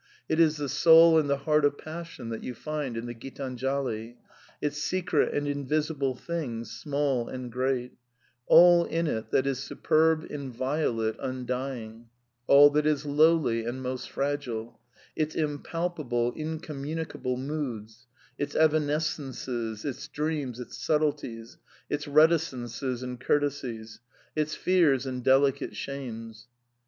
It• 0.27 0.37
is 0.41 0.57
the 0.57 0.67
soul 0.67 1.19
and 1.19 1.29
the 1.29 1.37
heart 1.37 1.63
of 1.63 1.77
passion 1.77 2.29
that 2.29 2.43
you 2.43 2.55
find 2.55 2.97
in 2.97 3.05
the 3.05 3.13
/ 3.13 3.13
Oitdnjali; 3.13 4.15
its 4.59 4.79
secret 4.81 5.31
and 5.31 5.47
invisible 5.47 6.15
things, 6.15 6.71
small 6.71 7.27
and 7.29 7.51
great; 7.51 7.91
all 8.47 8.83
in 8.85 9.05
it 9.05 9.29
that 9.29 9.45
is 9.45 9.59
superb, 9.59 10.25
inviolate, 10.27 11.17
undying; 11.19 12.07
all 12.47 12.71
that 12.71 12.87
is 12.87 13.05
lowly, 13.05 13.63
and 13.63 13.83
most 13.83 14.09
fragile; 14.09 14.79
its 15.15 15.35
impalpable, 15.35 16.31
inconmiunicable 16.33 17.37
moods, 17.37 18.07
its 18.39 18.55
evanescences, 18.55 19.85
its 19.85 20.07
dreams, 20.07 20.59
its 20.59 20.79
subtleties, 20.79 21.57
its 21.91 22.07
reti 22.07 22.41
cences 22.41 23.03
and 23.03 23.19
courtesies; 23.19 23.99
its 24.35 24.55
fears 24.55 25.05
and 25.05 25.23
delicate 25.23 25.75
shames. 25.75 26.47